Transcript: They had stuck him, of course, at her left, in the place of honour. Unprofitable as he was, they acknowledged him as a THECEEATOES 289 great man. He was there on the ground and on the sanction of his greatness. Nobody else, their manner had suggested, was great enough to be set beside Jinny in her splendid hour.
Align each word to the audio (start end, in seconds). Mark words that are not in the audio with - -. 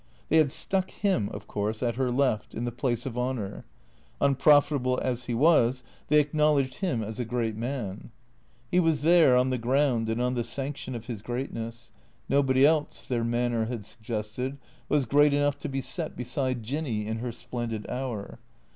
They 0.29 0.37
had 0.37 0.51
stuck 0.51 0.89
him, 0.89 1.29
of 1.29 1.45
course, 1.45 1.83
at 1.83 1.93
her 1.95 2.09
left, 2.09 2.55
in 2.55 2.65
the 2.65 2.71
place 2.71 3.05
of 3.05 3.19
honour. 3.19 3.65
Unprofitable 4.19 4.99
as 4.99 5.25
he 5.25 5.35
was, 5.35 5.83
they 6.07 6.19
acknowledged 6.19 6.77
him 6.77 7.03
as 7.03 7.19
a 7.19 7.23
THECEEATOES 7.23 7.29
289 7.29 7.29
great 7.29 7.57
man. 7.57 8.11
He 8.71 8.79
was 8.79 9.03
there 9.03 9.37
on 9.37 9.51
the 9.51 9.59
ground 9.59 10.09
and 10.09 10.19
on 10.19 10.33
the 10.33 10.43
sanction 10.43 10.95
of 10.95 11.05
his 11.05 11.21
greatness. 11.21 11.91
Nobody 12.27 12.65
else, 12.65 13.05
their 13.05 13.23
manner 13.23 13.65
had 13.65 13.85
suggested, 13.85 14.57
was 14.89 15.05
great 15.05 15.35
enough 15.35 15.59
to 15.59 15.69
be 15.69 15.81
set 15.81 16.17
beside 16.17 16.63
Jinny 16.63 17.05
in 17.05 17.19
her 17.19 17.31
splendid 17.31 17.87
hour. 17.87 18.39